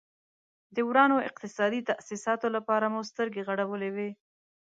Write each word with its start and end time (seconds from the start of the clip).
د 0.75 0.77
ورانو 0.89 1.17
اقتصادي 1.29 1.81
تاسیساتو 1.89 2.47
لپاره 2.55 2.85
مو 2.93 3.01
سترګې 3.11 3.45
غړولې 3.49 3.89
وې. 3.95 4.09